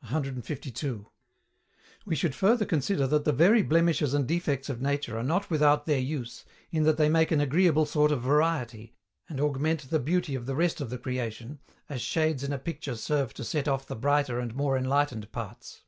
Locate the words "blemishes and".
3.62-4.26